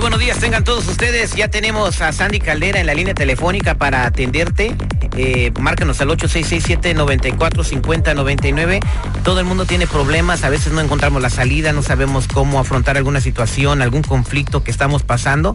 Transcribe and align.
Muy 0.00 0.08
buenos 0.08 0.20
días, 0.20 0.38
tengan 0.38 0.64
todos 0.64 0.88
ustedes. 0.88 1.34
Ya 1.34 1.48
tenemos 1.48 2.00
a 2.00 2.10
Sandy 2.10 2.38
Caldera 2.38 2.80
en 2.80 2.86
la 2.86 2.94
línea 2.94 3.12
telefónica 3.12 3.74
para 3.74 4.06
atenderte. 4.06 4.74
Eh, 5.14 5.52
márcanos 5.60 6.00
al 6.00 6.08
8667-945099. 6.08 8.80
Todo 9.22 9.40
el 9.40 9.44
mundo 9.44 9.66
tiene 9.66 9.86
problemas, 9.86 10.42
a 10.42 10.48
veces 10.48 10.72
no 10.72 10.80
encontramos 10.80 11.20
la 11.20 11.28
salida, 11.28 11.74
no 11.74 11.82
sabemos 11.82 12.28
cómo 12.28 12.58
afrontar 12.58 12.96
alguna 12.96 13.20
situación, 13.20 13.82
algún 13.82 14.00
conflicto 14.00 14.64
que 14.64 14.70
estamos 14.70 15.02
pasando. 15.02 15.52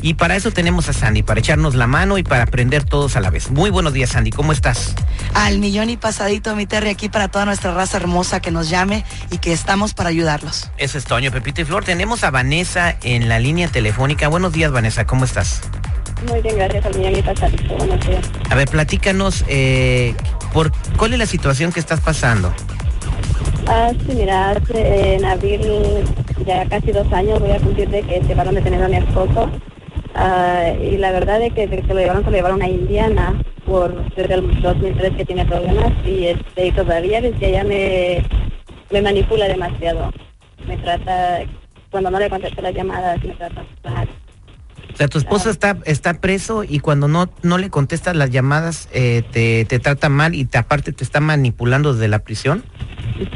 Y 0.00 0.14
para 0.14 0.36
eso 0.36 0.50
tenemos 0.50 0.88
a 0.88 0.92
Sandy, 0.92 1.22
para 1.22 1.40
echarnos 1.40 1.74
la 1.74 1.86
mano 1.86 2.18
y 2.18 2.22
para 2.22 2.44
aprender 2.44 2.84
todos 2.84 3.16
a 3.16 3.20
la 3.20 3.30
vez. 3.30 3.50
Muy 3.50 3.70
buenos 3.70 3.92
días, 3.92 4.10
Sandy, 4.10 4.30
¿cómo 4.30 4.52
estás? 4.52 4.94
Al 5.34 5.58
millón 5.58 5.90
y 5.90 5.96
pasadito, 5.96 6.54
mi 6.54 6.66
Terry, 6.66 6.90
aquí 6.90 7.08
para 7.08 7.28
toda 7.28 7.44
nuestra 7.44 7.74
raza 7.74 7.96
hermosa 7.96 8.40
que 8.40 8.50
nos 8.50 8.70
llame 8.70 9.04
y 9.30 9.38
que 9.38 9.52
estamos 9.52 9.94
para 9.94 10.10
ayudarlos. 10.10 10.70
Eso 10.78 10.98
es 10.98 11.04
Toño, 11.04 11.32
Pepito 11.32 11.62
y 11.62 11.64
Flor. 11.64 11.84
Tenemos 11.84 12.22
a 12.22 12.30
Vanessa 12.30 12.96
en 13.02 13.28
la 13.28 13.38
línea 13.40 13.68
telefónica. 13.68 14.28
Buenos 14.28 14.52
días, 14.52 14.70
Vanessa, 14.70 15.04
¿cómo 15.06 15.24
estás? 15.24 15.62
Muy 16.28 16.40
bien, 16.42 16.56
gracias 16.56 16.86
al 16.86 16.96
millón 16.96 17.16
y 17.16 17.22
pasadito. 17.22 17.74
Buenos 17.76 18.06
días. 18.06 18.24
A 18.50 18.54
ver, 18.54 18.68
platícanos, 18.68 19.44
eh, 19.48 20.14
por, 20.52 20.72
¿cuál 20.96 21.12
es 21.12 21.18
la 21.18 21.26
situación 21.26 21.72
que 21.72 21.80
estás 21.80 22.00
pasando? 22.00 22.52
Ah, 23.66 23.90
sí, 24.06 24.14
mira, 24.14 24.50
hace, 24.50 25.14
en 25.14 25.24
abril, 25.24 25.60
ya 26.46 26.66
casi 26.68 26.92
dos 26.92 27.12
años, 27.12 27.38
voy 27.40 27.50
a 27.50 27.58
cumplir 27.58 27.88
de 27.90 28.02
que 28.02 28.20
llevaron 28.20 28.54
detenido 28.54 28.84
a 28.84 28.88
mi 28.88 28.96
esposo. 28.96 29.50
Ah, 30.14 30.72
y 30.80 30.96
la 30.96 31.12
verdad 31.12 31.42
es 31.42 31.52
que 31.52 31.66
desde 31.66 31.86
que 31.86 31.94
lo 31.94 32.00
llevaron, 32.00 32.24
se 32.24 32.30
lo 32.30 32.36
llevaron 32.36 32.62
a 32.62 32.68
Indiana 32.68 33.40
por 33.66 34.14
desde 34.14 34.34
el 34.34 34.60
2003 34.60 35.16
que 35.16 35.24
tiene 35.24 35.44
problemas 35.44 35.92
y, 36.04 36.26
este, 36.26 36.68
y 36.68 36.72
todavía 36.72 37.20
desde 37.20 37.46
allá 37.46 37.64
me, 37.64 38.24
me 38.90 39.02
manipula 39.02 39.46
demasiado. 39.46 40.10
Me 40.66 40.76
trata, 40.78 41.40
cuando 41.90 42.10
no 42.10 42.18
le 42.18 42.30
contesto 42.30 42.62
las 42.62 42.74
llamadas, 42.74 43.22
me 43.22 43.34
trata 43.34 43.64
mal. 43.84 44.08
O 44.92 44.96
sea, 44.96 45.06
tu 45.06 45.18
esposo 45.18 45.50
está, 45.50 45.78
está 45.84 46.14
preso 46.14 46.64
y 46.64 46.80
cuando 46.80 47.06
no, 47.06 47.30
no 47.42 47.58
le 47.58 47.70
contestas 47.70 48.16
las 48.16 48.30
llamadas 48.30 48.88
eh, 48.92 49.22
te, 49.30 49.64
te 49.64 49.78
trata 49.78 50.08
mal 50.08 50.34
y 50.34 50.44
te, 50.44 50.58
aparte 50.58 50.92
te 50.92 51.04
está 51.04 51.20
manipulando 51.20 51.92
desde 51.92 52.08
la 52.08 52.20
prisión. 52.20 52.64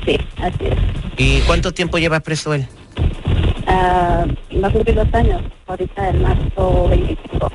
Sí, 0.04 0.18
así 0.38 0.64
es. 0.66 0.78
¿Y 1.18 1.40
cuánto 1.42 1.72
tiempo 1.72 1.98
lleva 1.98 2.20
preso 2.20 2.54
él? 2.54 2.66
Ah, 3.74 4.26
va 4.62 4.68
a 4.68 4.70
cumplir 4.70 4.94
dos 4.94 5.08
años, 5.14 5.40
ahorita 5.66 6.10
en 6.10 6.22
marzo 6.22 6.88
25. 6.88 7.52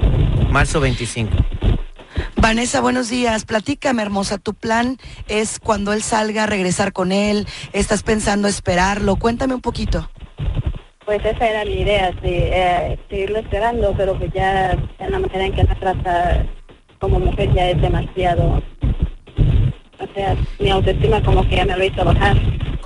Marzo 0.50 0.80
25. 0.80 1.32
Vanessa, 2.38 2.82
buenos 2.82 3.10
días. 3.10 3.46
Platícame, 3.46 4.02
hermosa. 4.02 4.40
Tu 4.40 4.56
plan 4.56 4.98
es 5.28 5.60
cuando 5.60 5.94
él 5.94 6.02
salga, 6.02 6.48
regresar 6.48 6.92
con 6.92 7.12
él. 7.12 7.46
¿Estás 7.72 8.02
pensando 8.02 8.48
esperarlo? 8.48 9.18
Cuéntame 9.18 9.54
un 9.54 9.62
poquito. 9.62 10.10
Pues 11.06 11.24
esa 11.24 11.48
era 11.48 11.64
mi 11.64 11.82
idea, 11.82 12.12
sí, 12.24 12.34
eh, 12.34 12.98
seguirlo 13.10 13.38
esperando, 13.38 13.94
pero 13.96 14.18
que 14.18 14.30
ya 14.32 14.72
en 14.72 15.12
la 15.12 15.20
manera 15.20 15.46
en 15.46 15.54
que 15.54 15.64
me 15.66 15.76
trata 15.76 16.46
como 17.00 17.20
mujer 17.20 17.54
ya 17.54 17.70
es 17.70 17.80
demasiado. 17.80 18.64
O 20.00 20.14
sea, 20.16 20.36
mi 20.60 20.72
autoestima 20.72 21.22
como 21.22 21.48
que 21.48 21.58
ya 21.58 21.66
me 21.66 21.78
lo 21.78 21.84
hizo 21.84 22.04
bajar. 22.04 22.36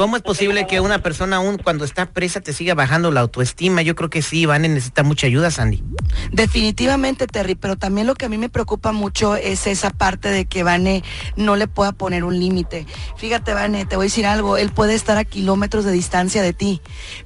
¿Cómo 0.01 0.17
es 0.17 0.23
posible 0.23 0.65
que 0.65 0.79
una 0.79 1.03
persona 1.03 1.35
aún 1.35 1.59
cuando 1.59 1.85
está 1.85 2.07
presa 2.07 2.41
te 2.41 2.53
siga 2.53 2.73
bajando 2.73 3.11
la 3.11 3.19
autoestima? 3.19 3.83
Yo 3.83 3.93
creo 3.93 4.09
que 4.09 4.23
sí, 4.23 4.47
Vane 4.47 4.67
necesita 4.67 5.03
mucha 5.03 5.27
ayuda, 5.27 5.51
Sandy. 5.51 5.83
Definitivamente, 6.31 7.27
Terry, 7.27 7.53
pero 7.53 7.75
también 7.75 8.07
lo 8.07 8.15
que 8.15 8.25
a 8.25 8.29
mí 8.29 8.39
me 8.39 8.49
preocupa 8.49 8.93
mucho 8.93 9.35
es 9.35 9.67
esa 9.67 9.91
parte 9.91 10.29
de 10.29 10.45
que 10.45 10.63
Vane 10.63 11.03
no 11.35 11.55
le 11.55 11.67
pueda 11.67 11.91
poner 11.91 12.23
un 12.23 12.39
límite. 12.39 12.87
Fíjate, 13.15 13.53
Vane, 13.53 13.85
te 13.85 13.95
voy 13.95 14.05
a 14.05 14.07
decir 14.07 14.25
algo, 14.25 14.57
él 14.57 14.71
puede 14.71 14.95
estar 14.95 15.19
a 15.19 15.23
kilómetros 15.23 15.85
de 15.85 15.91
distancia 15.91 16.41
de 16.41 16.53
ti, 16.53 16.81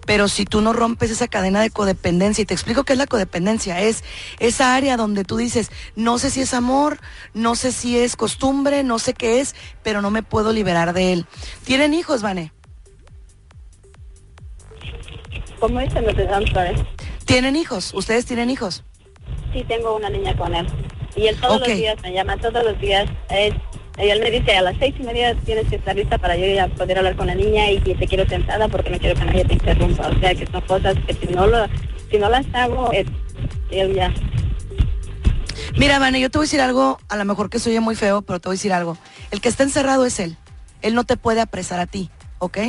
pero 0.05 0.27
si 0.27 0.43
tú 0.43 0.59
no 0.59 0.73
rompes 0.73 1.11
esa 1.11 1.29
cadena 1.29 1.61
de 1.61 1.69
codependencia, 1.69 2.41
y 2.41 2.45
te 2.45 2.55
explico 2.55 2.83
qué 2.83 2.91
es 2.91 2.99
la 2.99 3.07
codependencia, 3.07 3.79
es 3.79 4.03
esa 4.39 4.75
área 4.75 4.97
donde 4.97 5.23
tú 5.23 5.37
dices, 5.37 5.71
no 5.95 6.19
sé 6.19 6.29
si 6.29 6.41
es 6.41 6.53
amor, 6.53 6.99
no 7.33 7.55
sé 7.55 7.71
si 7.71 7.97
es 7.97 8.17
costumbre, 8.17 8.83
no 8.83 8.99
sé 8.99 9.13
qué 9.13 9.39
es, 9.39 9.55
pero 9.81 10.01
no 10.01 10.11
me 10.11 10.23
puedo 10.23 10.51
liberar 10.51 10.91
de 10.91 11.13
él. 11.13 11.25
¿Tienen 11.63 11.93
hijos, 11.93 12.21
Vane? 12.21 12.51
¿Cómo? 15.65 15.81
No 15.81 16.13
te 16.13 16.53
saber. 16.53 16.75
¿Tienen 17.25 17.55
hijos? 17.55 17.91
¿Ustedes 17.95 18.27
tienen 18.27 18.51
hijos? 18.51 18.83
Sí, 19.51 19.63
tengo 19.67 19.95
una 19.95 20.11
niña 20.11 20.37
con 20.37 20.53
él. 20.53 20.67
Y 21.15 21.25
él 21.25 21.39
todos 21.41 21.59
Ok. 21.59 21.67
los 21.69 21.77
días 21.77 21.95
me 22.03 22.13
llama, 22.13 22.37
todos 22.37 22.63
los 22.63 22.79
días. 22.79 23.09
Él, 23.29 23.59
él 23.97 24.19
me 24.21 24.29
dice, 24.29 24.55
a 24.55 24.61
las 24.61 24.77
seis 24.77 24.93
y 24.99 25.03
media 25.03 25.33
tienes 25.43 25.67
que 25.67 25.77
estar 25.77 25.95
lista 25.95 26.19
para 26.19 26.37
yo 26.37 26.45
ya 26.45 26.67
poder 26.67 26.99
hablar 26.99 27.15
con 27.15 27.25
la 27.25 27.33
niña 27.33 27.71
y 27.71 27.79
que 27.79 27.95
te 27.95 28.05
quiero 28.05 28.29
sentada 28.29 28.67
porque 28.67 28.91
no 28.91 28.99
quiero 28.99 29.15
que 29.19 29.25
nadie 29.25 29.43
te 29.43 29.53
interrumpa. 29.53 30.07
O 30.09 30.19
sea, 30.19 30.35
que 30.35 30.45
son 30.45 30.61
cosas 30.61 30.95
que 31.07 31.13
si 31.15 31.33
no, 31.33 31.47
lo, 31.47 31.65
si 32.11 32.19
no 32.19 32.29
las 32.29 32.45
hago, 32.53 32.91
él, 32.91 33.09
él 33.71 33.95
ya. 33.95 34.13
Mira, 35.77 35.97
Vane, 35.97 36.19
yo 36.19 36.29
te 36.29 36.37
voy 36.37 36.43
a 36.45 36.47
decir 36.47 36.61
algo, 36.61 36.99
a 37.09 37.15
lo 37.15 37.25
mejor 37.25 37.49
que 37.49 37.57
soy 37.57 37.79
muy 37.79 37.95
feo, 37.95 38.21
pero 38.21 38.39
te 38.39 38.49
voy 38.49 38.53
a 38.53 38.57
decir 38.57 38.71
algo. 38.71 38.99
El 39.31 39.41
que 39.41 39.49
está 39.49 39.63
encerrado 39.63 40.05
es 40.05 40.19
él. 40.19 40.37
Él 40.83 40.93
no 40.93 41.05
te 41.05 41.17
puede 41.17 41.41
apresar 41.41 41.79
a 41.79 41.87
ti, 41.87 42.11
¿ok? 42.37 42.59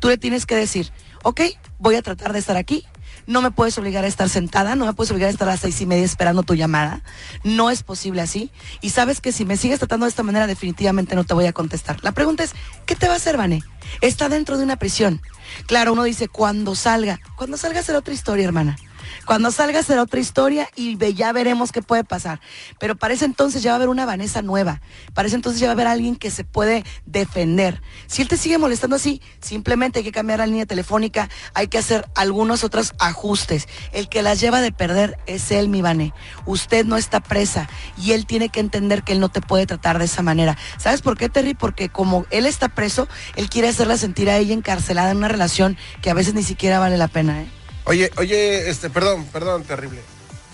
Tú 0.00 0.08
le 0.08 0.16
tienes 0.16 0.46
que 0.46 0.56
decir, 0.56 0.90
ok, 1.24 1.42
voy 1.78 1.96
a 1.96 2.02
tratar 2.02 2.32
de 2.32 2.38
estar 2.38 2.56
aquí. 2.56 2.84
No 3.26 3.42
me 3.42 3.50
puedes 3.50 3.76
obligar 3.76 4.04
a 4.04 4.06
estar 4.06 4.28
sentada, 4.28 4.74
no 4.74 4.86
me 4.86 4.94
puedes 4.94 5.10
obligar 5.10 5.28
a 5.28 5.32
estar 5.32 5.48
a 5.48 5.52
las 5.52 5.60
seis 5.60 5.80
y 5.80 5.86
media 5.86 6.04
esperando 6.04 6.42
tu 6.42 6.54
llamada. 6.54 7.02
No 7.44 7.70
es 7.70 7.82
posible 7.82 8.22
así. 8.22 8.50
Y 8.80 8.90
sabes 8.90 9.20
que 9.20 9.32
si 9.32 9.44
me 9.44 9.56
sigues 9.56 9.78
tratando 9.78 10.06
de 10.06 10.10
esta 10.10 10.22
manera, 10.22 10.46
definitivamente 10.46 11.14
no 11.14 11.24
te 11.24 11.34
voy 11.34 11.46
a 11.46 11.52
contestar. 11.52 12.02
La 12.02 12.12
pregunta 12.12 12.44
es, 12.44 12.52
¿qué 12.86 12.96
te 12.96 13.06
va 13.06 13.14
a 13.14 13.16
hacer, 13.16 13.36
Vane? 13.36 13.62
Está 14.00 14.28
dentro 14.28 14.56
de 14.56 14.64
una 14.64 14.76
prisión. 14.76 15.20
Claro, 15.66 15.92
uno 15.92 16.04
dice, 16.04 16.28
cuando 16.28 16.74
salga. 16.74 17.20
Cuando 17.36 17.56
salga 17.56 17.82
será 17.82 17.98
otra 17.98 18.14
historia, 18.14 18.46
hermana. 18.46 18.76
Cuando 19.24 19.50
salga 19.50 19.82
será 19.82 20.02
otra 20.02 20.20
historia 20.20 20.68
y 20.76 20.96
ya 21.14 21.32
veremos 21.32 21.72
qué 21.72 21.82
puede 21.82 22.04
pasar. 22.04 22.40
Pero 22.78 22.96
para 22.96 23.14
ese 23.14 23.24
entonces 23.24 23.62
ya 23.62 23.70
va 23.70 23.74
a 23.74 23.76
haber 23.76 23.88
una 23.88 24.06
Vanessa 24.06 24.42
nueva. 24.42 24.80
Para 25.14 25.28
ese 25.28 25.36
entonces 25.36 25.60
ya 25.60 25.66
va 25.66 25.72
a 25.72 25.74
haber 25.74 25.86
alguien 25.86 26.16
que 26.16 26.30
se 26.30 26.44
puede 26.44 26.84
defender. 27.06 27.82
Si 28.06 28.22
él 28.22 28.28
te 28.28 28.36
sigue 28.36 28.58
molestando 28.58 28.96
así, 28.96 29.20
simplemente 29.40 30.00
hay 30.00 30.04
que 30.04 30.12
cambiar 30.12 30.40
la 30.40 30.46
línea 30.46 30.66
telefónica, 30.66 31.28
hay 31.54 31.68
que 31.68 31.78
hacer 31.78 32.06
algunos 32.14 32.64
otros 32.64 32.94
ajustes. 32.98 33.68
El 33.92 34.08
que 34.08 34.22
las 34.22 34.40
lleva 34.40 34.60
de 34.60 34.72
perder 34.72 35.18
es 35.26 35.50
él, 35.50 35.68
mi 35.68 35.82
Vané. 35.82 36.12
Usted 36.46 36.84
no 36.84 36.96
está 36.96 37.20
presa 37.20 37.68
y 37.96 38.12
él 38.12 38.26
tiene 38.26 38.48
que 38.48 38.60
entender 38.60 39.02
que 39.02 39.12
él 39.12 39.20
no 39.20 39.28
te 39.28 39.40
puede 39.40 39.66
tratar 39.66 39.98
de 39.98 40.04
esa 40.04 40.22
manera. 40.22 40.56
¿Sabes 40.78 41.02
por 41.02 41.16
qué, 41.16 41.28
Terry? 41.28 41.54
Porque 41.54 41.88
como 41.88 42.26
él 42.30 42.46
está 42.46 42.68
preso, 42.68 43.08
él 43.36 43.48
quiere 43.48 43.68
hacerla 43.68 43.96
sentir 43.96 44.30
a 44.30 44.36
ella 44.36 44.54
encarcelada 44.54 45.10
en 45.10 45.18
una 45.18 45.28
relación 45.28 45.76
que 46.02 46.10
a 46.10 46.14
veces 46.14 46.34
ni 46.34 46.42
siquiera 46.42 46.78
vale 46.78 46.96
la 46.96 47.08
pena, 47.08 47.42
¿eh? 47.42 47.57
Oye, 47.88 48.10
oye, 48.16 48.68
este, 48.70 48.90
perdón, 48.90 49.24
perdón, 49.32 49.64
terrible. 49.64 50.00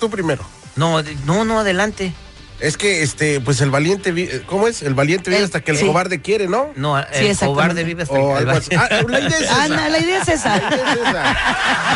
Tú 0.01 0.09
primero. 0.09 0.43
No, 0.77 1.03
no, 1.27 1.45
no, 1.45 1.61
adelante. 1.61 2.13
Es 2.61 2.77
que, 2.77 3.03
este, 3.03 3.41
pues 3.41 3.61
el 3.61 3.71
valiente, 3.71 4.13
vi- 4.13 4.29
¿cómo 4.47 4.69
es? 4.69 4.83
El 4.83 4.95
valiente 4.95 5.29
vive 5.29 5.41
El- 5.41 5.45
hasta 5.45 5.61
que 5.61 5.73
el 5.73 5.77
sí. 5.77 5.87
cobarde 5.87 6.21
quiere, 6.23 6.47
¿no? 6.47 6.71
No, 6.77 6.97
Sí, 7.13 7.27
el 7.27 7.37
cobarde 7.37 7.83
vive 7.83 8.05
hasta 8.05 8.15
que 8.15 8.21
el 8.39 8.47
valiente- 8.47 8.77
Ah, 8.77 8.89
la 8.89 9.19
idea 9.19 9.29
es 9.29 9.41
esa. 9.43 9.63
Ana, 9.65 9.89
la 9.89 9.99
idea 9.99 10.19
es 10.23 10.29
La 10.29 10.35
esa. 10.35 10.57
idea 10.57 10.69
es 10.93 11.01
esa. 11.09 11.37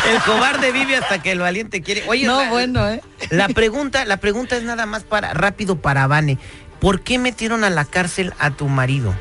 El 0.13 0.21
cobarde 0.23 0.71
vive 0.73 0.95
hasta 0.97 1.21
que 1.21 1.31
el 1.31 1.39
valiente 1.39 1.81
quiere. 1.81 2.03
Oye, 2.07 2.25
No, 2.27 2.41
la, 2.41 2.49
bueno, 2.49 2.89
¿eh? 2.89 3.01
la 3.29 3.47
pregunta, 3.49 4.03
la 4.05 4.17
pregunta 4.17 4.57
es 4.57 4.63
nada 4.63 4.85
más 4.85 5.03
para 5.03 5.33
rápido 5.33 5.77
para 5.77 6.07
Vane. 6.07 6.37
¿Por 6.81 7.01
qué 7.01 7.17
metieron 7.19 7.63
a 7.63 7.69
la 7.69 7.85
cárcel 7.85 8.33
a 8.39 8.51
tu 8.51 8.67
marido? 8.67 9.13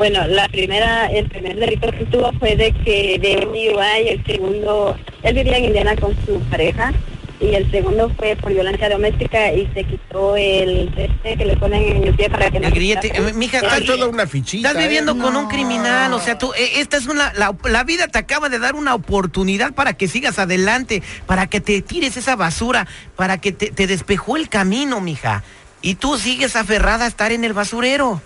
Bueno, 0.00 0.26
la 0.28 0.48
primera, 0.48 1.08
el 1.12 1.28
primer 1.28 1.56
delito 1.56 1.90
que 1.92 2.06
tuvo 2.06 2.32
fue 2.38 2.56
de 2.56 2.72
que 2.72 3.18
de 3.20 3.36
un 3.46 3.52
DUI, 3.52 4.08
el 4.08 4.24
segundo, 4.24 4.96
él 5.22 5.34
vivía 5.34 5.58
en 5.58 5.66
Indiana 5.66 5.94
con 5.94 6.16
su 6.24 6.40
pareja 6.50 6.90
y 7.38 7.54
el 7.54 7.70
segundo 7.70 8.10
fue 8.16 8.34
por 8.36 8.50
violencia 8.50 8.88
doméstica 8.88 9.52
y 9.52 9.66
se 9.74 9.84
quitó 9.84 10.36
el 10.36 10.90
este 10.96 11.36
que 11.36 11.44
le 11.44 11.54
ponen 11.58 11.82
en 11.98 12.04
el 12.04 12.14
pie 12.16 12.30
para 12.30 12.50
que 12.50 12.60
no 12.60 12.68
El 12.68 12.72
se 12.72 12.78
grillete. 12.78 13.12
Eh, 13.14 13.32
mija, 13.34 13.58
Está 13.58 13.76
estás, 13.76 13.84
toda 13.94 14.08
una 14.08 14.26
fichita. 14.26 14.68
estás 14.70 14.82
¿eh? 14.82 14.86
viviendo 14.86 15.12
con 15.18 15.36
un 15.36 15.42
No. 15.42 15.48
criminal. 15.50 16.14
O 16.14 16.20
sea, 16.20 16.38
tú, 16.38 16.50
eh, 16.54 16.70
esta 16.76 16.96
es 16.96 17.06
una. 17.06 17.34
La, 17.34 17.54
la 17.68 17.84
vida 17.84 18.08
te 18.08 18.18
acaba 18.18 18.48
de 18.48 18.58
dar 18.58 18.76
una 18.76 18.94
oportunidad 18.94 19.74
para 19.74 19.92
que 19.92 20.08
sigas 20.08 20.38
adelante, 20.38 21.02
para 21.26 21.46
que 21.46 21.60
te 21.60 21.82
tires 21.82 22.16
esa 22.16 22.36
basura, 22.36 22.86
para 23.16 23.36
que 23.36 23.52
te, 23.52 23.70
te 23.70 23.86
despejó 23.86 24.38
el 24.38 24.48
camino, 24.48 25.02
mija. 25.02 25.44
Y 25.82 25.96
tú 25.96 26.16
sigues 26.16 26.56
aferrada 26.56 27.04
a 27.04 27.08
estar 27.08 27.32
en 27.32 27.44
el 27.44 27.52
basurero. 27.52 28.22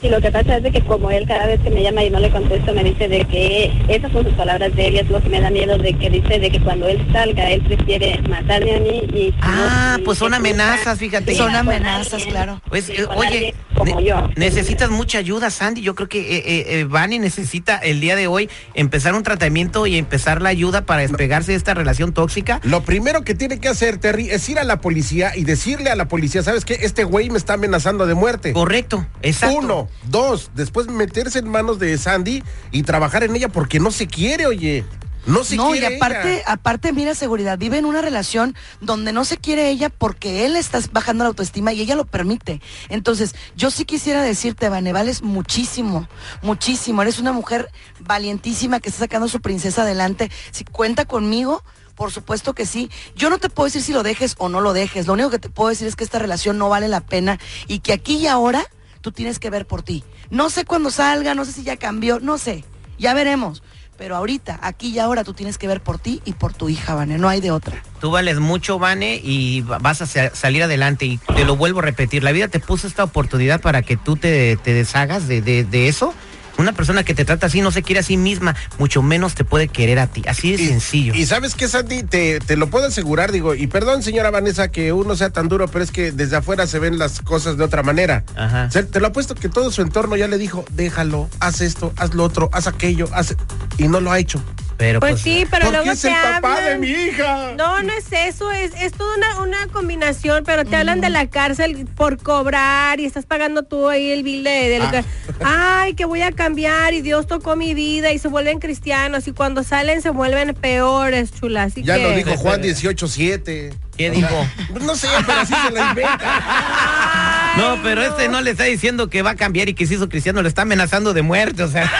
Sí, 0.00 0.08
lo 0.08 0.20
que 0.20 0.30
pasa 0.30 0.58
es 0.58 0.62
de 0.62 0.70
que 0.70 0.80
como 0.84 1.10
él 1.10 1.26
cada 1.26 1.46
vez 1.46 1.60
que 1.60 1.70
me 1.70 1.82
llama 1.82 2.04
y 2.04 2.10
no 2.10 2.20
le 2.20 2.30
contesto 2.30 2.72
me 2.72 2.84
dice 2.84 3.08
de 3.08 3.24
que 3.24 3.72
esas 3.88 4.12
son 4.12 4.24
sus 4.24 4.34
palabras 4.34 4.74
de 4.76 4.86
él 4.86 4.94
y 4.94 4.98
es 4.98 5.08
lo 5.10 5.20
que 5.20 5.28
me 5.28 5.40
da 5.40 5.50
miedo 5.50 5.76
de 5.76 5.92
que 5.94 6.08
dice 6.08 6.38
de 6.38 6.50
que 6.50 6.60
cuando 6.60 6.86
él 6.86 7.04
salga 7.12 7.50
él 7.50 7.62
prefiere 7.62 8.20
matarme 8.28 8.76
a 8.76 8.80
mí 8.80 9.02
y 9.12 9.34
Ah, 9.40 9.96
y 9.98 10.02
pues 10.02 10.18
son 10.18 10.30
que 10.30 10.36
amenazas, 10.36 10.98
fíjate. 11.00 11.34
Son 11.34 11.52
amenazas, 11.54 12.12
alguien, 12.14 12.30
claro. 12.30 12.62
Pues, 12.68 12.84
sí, 12.84 12.92
eh, 12.96 13.06
oye, 13.16 13.54
como 13.74 13.96
ne- 13.96 14.04
yo. 14.04 14.30
necesitas 14.36 14.88
mucha 14.90 15.18
ayuda, 15.18 15.50
Sandy. 15.50 15.80
Yo 15.80 15.96
creo 15.96 16.08
que 16.08 16.20
eh, 16.20 16.42
eh, 16.46 16.64
eh, 16.80 16.84
Vani 16.84 17.18
necesita 17.18 17.76
el 17.78 18.00
día 18.00 18.14
de 18.14 18.28
hoy 18.28 18.48
empezar 18.74 19.14
un 19.14 19.24
tratamiento 19.24 19.86
y 19.88 19.96
empezar 19.98 20.40
la 20.42 20.50
ayuda 20.50 20.82
para 20.86 21.02
despegarse 21.02 21.52
de 21.52 21.56
esta 21.58 21.74
relación 21.74 22.12
tóxica. 22.12 22.60
Lo 22.62 22.82
primero 22.82 23.22
que 23.22 23.34
tiene 23.34 23.58
que 23.58 23.66
hacer, 23.68 23.98
Terry, 23.98 24.30
es 24.30 24.48
ir 24.48 24.60
a 24.60 24.64
la 24.64 24.80
policía 24.80 25.32
y 25.34 25.42
decirle 25.42 25.90
a 25.90 25.96
la 25.96 26.06
policía, 26.06 26.42
¿sabes 26.44 26.64
qué? 26.64 26.78
Este 26.82 27.02
güey 27.02 27.30
me 27.30 27.38
está 27.38 27.54
amenazando 27.54 28.06
de 28.06 28.14
muerte. 28.14 28.52
Correcto, 28.52 29.04
exacto. 29.22 29.58
Uno, 29.58 29.87
dos, 30.08 30.50
después 30.54 30.88
meterse 30.88 31.38
en 31.38 31.48
manos 31.48 31.78
de 31.78 31.96
Sandy 31.98 32.42
y 32.70 32.82
trabajar 32.82 33.24
en 33.24 33.34
ella 33.36 33.48
porque 33.48 33.80
no 33.80 33.90
se 33.90 34.06
quiere, 34.06 34.46
oye. 34.46 34.84
No 35.26 35.44
se 35.44 35.56
no, 35.56 35.74
y 35.74 35.80
quiere. 35.80 35.96
aparte, 35.96 36.34
ella. 36.36 36.44
aparte, 36.46 36.92
mira, 36.92 37.14
seguridad, 37.14 37.58
vive 37.58 37.76
en 37.76 37.84
una 37.84 38.00
relación 38.00 38.54
donde 38.80 39.12
no 39.12 39.26
se 39.26 39.36
quiere 39.36 39.68
ella 39.68 39.90
porque 39.90 40.46
él 40.46 40.56
está 40.56 40.80
bajando 40.90 41.24
la 41.24 41.28
autoestima 41.28 41.72
y 41.74 41.82
ella 41.82 41.96
lo 41.96 42.06
permite. 42.06 42.62
Entonces, 42.88 43.34
yo 43.54 43.70
sí 43.70 43.84
quisiera 43.84 44.22
decirte, 44.22 44.70
Vane, 44.70 44.92
vales 44.94 45.22
muchísimo, 45.22 46.08
muchísimo. 46.40 47.02
Eres 47.02 47.18
una 47.18 47.32
mujer 47.32 47.68
valientísima 48.00 48.80
que 48.80 48.88
está 48.88 49.00
sacando 49.00 49.26
a 49.26 49.28
su 49.28 49.42
princesa 49.42 49.82
adelante. 49.82 50.30
Si 50.50 50.64
cuenta 50.64 51.04
conmigo, 51.04 51.62
por 51.94 52.12
supuesto 52.12 52.54
que 52.54 52.64
sí. 52.64 52.90
Yo 53.16 53.28
no 53.28 53.38
te 53.38 53.50
puedo 53.50 53.66
decir 53.66 53.82
si 53.82 53.92
lo 53.92 54.02
dejes 54.04 54.34
o 54.38 54.48
no 54.48 54.60
lo 54.62 54.72
dejes. 54.72 55.06
Lo 55.08 55.12
único 55.12 55.30
que 55.30 55.40
te 55.40 55.50
puedo 55.50 55.68
decir 55.68 55.88
es 55.88 55.96
que 55.96 56.04
esta 56.04 56.20
relación 56.20 56.56
no 56.56 56.68
vale 56.68 56.88
la 56.88 57.00
pena 57.00 57.38
y 57.66 57.80
que 57.80 57.92
aquí 57.92 58.16
y 58.18 58.28
ahora 58.28 58.64
tú 59.08 59.12
tienes 59.12 59.38
que 59.38 59.48
ver 59.48 59.66
por 59.66 59.82
ti. 59.82 60.04
No 60.28 60.50
sé 60.50 60.66
cuándo 60.66 60.90
salga, 60.90 61.34
no 61.34 61.46
sé 61.46 61.52
si 61.52 61.62
ya 61.62 61.78
cambió, 61.78 62.20
no 62.20 62.36
sé. 62.36 62.62
Ya 62.98 63.14
veremos. 63.14 63.62
Pero 63.96 64.14
ahorita, 64.14 64.60
aquí 64.62 64.88
y 64.90 64.98
ahora, 64.98 65.24
tú 65.24 65.32
tienes 65.32 65.56
que 65.58 65.66
ver 65.66 65.80
por 65.80 65.98
ti 65.98 66.20
y 66.26 66.34
por 66.34 66.52
tu 66.52 66.68
hija, 66.68 66.94
Vane. 66.94 67.16
No 67.18 67.28
hay 67.28 67.40
de 67.40 67.50
otra. 67.50 67.82
Tú 68.00 68.10
vales 68.10 68.38
mucho, 68.38 68.78
Vane, 68.78 69.18
y 69.24 69.62
va- 69.62 69.78
vas 69.78 70.02
a 70.02 70.06
sa- 70.06 70.32
salir 70.34 70.62
adelante. 70.62 71.06
Y 71.06 71.18
te 71.34 71.44
lo 71.46 71.56
vuelvo 71.56 71.80
a 71.80 71.82
repetir, 71.82 72.22
la 72.22 72.30
vida 72.32 72.46
te 72.48 72.60
puso 72.60 72.86
esta 72.86 73.02
oportunidad 73.02 73.60
para 73.62 73.80
que 73.82 73.96
tú 73.96 74.14
te, 74.16 74.56
deshagas 74.64 75.26
de, 75.26 75.40
de- 75.42 75.64
de 75.64 75.88
eso. 75.88 76.14
Una 76.58 76.72
persona 76.72 77.04
que 77.04 77.14
te 77.14 77.24
trata 77.24 77.46
así 77.46 77.60
no 77.60 77.70
se 77.70 77.82
quiere 77.82 78.00
a 78.00 78.02
sí 78.02 78.16
misma, 78.16 78.54
mucho 78.78 79.00
menos 79.02 79.34
te 79.34 79.44
puede 79.44 79.68
querer 79.68 79.98
a 80.00 80.06
ti. 80.08 80.22
Así 80.26 80.56
de 80.56 80.62
Y- 80.62 80.66
sencillo. 80.68 81.14
Y 81.14 81.24
sabes 81.26 81.54
qué, 81.54 81.68
Sandy, 81.68 82.02
te, 82.02 82.40
te 82.40 82.56
lo 82.56 82.68
puedo 82.68 82.86
asegurar, 82.88 83.32
digo, 83.32 83.54
y 83.54 83.66
perdón, 83.68 84.02
señora 84.02 84.30
Vanessa, 84.30 84.68
que 84.70 84.92
uno 84.92 85.16
sea 85.16 85.30
tan 85.30 85.48
duro, 85.48 85.68
pero 85.68 85.84
es 85.84 85.90
que 85.92 86.12
desde 86.12 86.36
afuera 86.36 86.66
se 86.66 86.78
ven 86.78 86.98
las 86.98 87.20
cosas 87.20 87.56
de 87.56 87.64
otra 87.64 87.82
manera. 87.82 88.24
Ajá. 88.36 88.68
Te 88.68 89.00
lo 89.00 89.06
apuesto 89.06 89.34
que 89.34 89.48
todo 89.48 89.70
su 89.70 89.82
entorno 89.82 90.16
ya 90.16 90.26
le 90.28 90.36
dijo, 90.36 90.64
déjalo, 90.72 91.28
haz 91.40 91.60
esto, 91.60 91.92
haz 91.96 92.14
lo 92.14 92.24
otro, 92.24 92.50
haz 92.52 92.66
aquello, 92.66 93.08
haz... 93.12 93.36
Y 93.78 93.86
no 93.86 94.00
lo 94.00 94.10
ha 94.10 94.18
hecho. 94.18 94.42
Pero 94.76 95.00
Pues 95.00 95.20
sí, 95.20 95.44
pero 95.50 95.64
Porque 95.66 95.76
luego 95.78 95.90
es 95.92 96.02
te 96.02 96.08
el 96.08 96.14
papá 96.14 96.60
de 96.60 96.78
mi 96.78 96.86
hija. 96.88 97.52
No, 97.56 97.82
no 97.82 97.92
es 97.92 98.06
eso, 98.12 98.52
es, 98.52 98.70
es 98.80 98.92
toda 98.92 99.12
una, 99.16 99.40
una 99.40 99.66
combinación, 99.72 100.44
pero 100.46 100.64
te 100.64 100.76
hablan 100.76 101.00
de 101.00 101.10
la 101.10 101.26
cárcel 101.28 101.86
por 101.96 102.18
cobrar 102.22 103.00
y 103.00 103.04
estás 103.04 103.26
pagando 103.26 103.64
tú 103.64 103.88
ahí 103.88 104.10
el 104.12 104.22
bill 104.22 104.44
de, 104.44 104.50
de 104.50 104.78
Ah. 104.78 105.04
Ay, 105.44 105.94
que 105.94 106.04
voy 106.04 106.22
a 106.22 106.32
cambiar 106.32 106.94
y 106.94 107.00
Dios 107.02 107.26
tocó 107.26 107.56
mi 107.56 107.74
vida 107.74 108.12
y 108.12 108.18
se 108.18 108.28
vuelven 108.28 108.58
cristianos 108.58 109.26
y 109.28 109.32
cuando 109.32 109.62
salen 109.62 110.02
se 110.02 110.10
vuelven 110.10 110.54
peores, 110.54 111.32
chula. 111.32 111.64
Así 111.64 111.82
Ya 111.82 111.96
que... 111.96 112.02
lo 112.02 112.10
dijo 112.12 112.36
Juan 112.36 112.62
18-7. 112.62 113.74
¿Qué 113.96 114.10
dijo? 114.10 114.46
No 114.80 114.94
sé, 114.94 115.08
pero 115.26 115.40
así 115.40 115.54
se 115.54 115.72
la 115.72 115.88
inventa. 115.90 117.52
No, 117.56 117.82
pero 117.82 118.02
este 118.02 118.28
no 118.28 118.40
le 118.40 118.52
está 118.52 118.64
diciendo 118.64 119.08
que 119.10 119.22
va 119.22 119.30
a 119.30 119.34
cambiar 119.34 119.68
y 119.68 119.74
que 119.74 119.86
se 119.86 119.94
hizo 119.94 120.08
cristiano, 120.08 120.40
le 120.42 120.48
está 120.48 120.62
amenazando 120.62 121.12
de 121.14 121.22
muerte, 121.22 121.62
o 121.64 121.68
sea. 121.68 121.90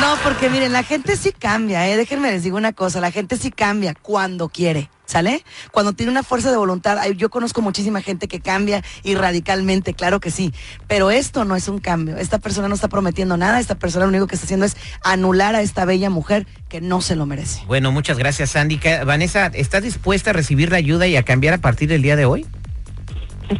No, 0.00 0.16
porque 0.22 0.48
miren, 0.48 0.72
la 0.72 0.82
gente 0.82 1.16
sí 1.16 1.32
cambia, 1.32 1.88
¿eh? 1.88 1.96
Déjenme 1.96 2.30
les 2.30 2.42
digo 2.42 2.56
una 2.56 2.72
cosa, 2.72 3.00
la 3.00 3.10
gente 3.10 3.36
sí 3.36 3.50
cambia 3.50 3.94
cuando 3.94 4.48
quiere, 4.48 4.90
¿sale? 5.06 5.44
Cuando 5.72 5.92
tiene 5.92 6.12
una 6.12 6.22
fuerza 6.22 6.50
de 6.50 6.56
voluntad, 6.56 7.04
yo 7.16 7.30
conozco 7.30 7.62
muchísima 7.62 8.00
gente 8.00 8.28
que 8.28 8.40
cambia 8.40 8.82
y 9.02 9.16
radicalmente, 9.16 9.94
claro 9.94 10.20
que 10.20 10.30
sí, 10.30 10.52
pero 10.86 11.10
esto 11.10 11.44
no 11.44 11.56
es 11.56 11.68
un 11.68 11.78
cambio, 11.78 12.16
esta 12.16 12.38
persona 12.38 12.68
no 12.68 12.74
está 12.74 12.88
prometiendo 12.88 13.36
nada, 13.36 13.58
esta 13.58 13.74
persona 13.74 14.04
lo 14.04 14.10
único 14.10 14.28
que 14.28 14.36
está 14.36 14.44
haciendo 14.44 14.66
es 14.66 14.76
anular 15.02 15.54
a 15.56 15.62
esta 15.62 15.84
bella 15.84 16.10
mujer 16.10 16.46
que 16.68 16.80
no 16.80 17.00
se 17.00 17.16
lo 17.16 17.26
merece. 17.26 17.62
Bueno, 17.66 17.90
muchas 17.90 18.18
gracias, 18.18 18.50
Sandy. 18.50 18.80
Vanessa, 19.04 19.46
¿estás 19.46 19.82
dispuesta 19.82 20.30
a 20.30 20.32
recibir 20.32 20.70
la 20.70 20.76
ayuda 20.76 21.06
y 21.06 21.16
a 21.16 21.24
cambiar 21.24 21.54
a 21.54 21.58
partir 21.58 21.88
del 21.88 22.02
día 22.02 22.14
de 22.14 22.24
hoy? 22.24 22.46